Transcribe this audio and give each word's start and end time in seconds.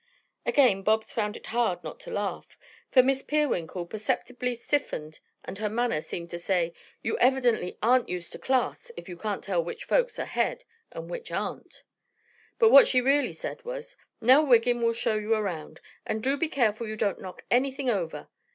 Again 0.47 0.81
Bobs 0.81 1.13
found 1.13 1.37
it 1.37 1.45
hard 1.45 1.83
not 1.83 1.99
to 1.99 2.09
laugh, 2.11 2.57
for 2.91 3.03
Miss 3.03 3.21
Peerwinkle 3.21 3.85
perceptibly 3.85 4.55
stiffened 4.55 5.19
and 5.45 5.59
her 5.59 5.69
manner 5.69 6.01
seemed 6.01 6.31
to 6.31 6.39
say, 6.39 6.73
"You 7.03 7.19
evidently 7.19 7.77
aren't 7.83 8.09
used 8.09 8.31
to 8.31 8.39
class 8.39 8.91
if 8.97 9.07
you 9.07 9.15
can't 9.15 9.43
tell 9.43 9.63
which 9.63 9.83
folks 9.83 10.17
are 10.17 10.25
head 10.25 10.63
and 10.91 11.07
which 11.07 11.31
aren't." 11.31 11.83
But 12.57 12.71
what 12.71 12.87
she 12.87 12.99
really 12.99 13.31
said 13.31 13.63
was: 13.63 13.95
"Nell 14.19 14.43
Wiggin 14.43 14.81
will 14.81 14.93
show 14.93 15.13
you 15.13 15.35
around, 15.35 15.79
and 16.03 16.23
do 16.23 16.35
be 16.35 16.47
careful 16.49 16.87
you 16.87 16.95
don't 16.97 17.21
knock 17.21 17.43
anything 17.51 17.87
over. 17.91 18.27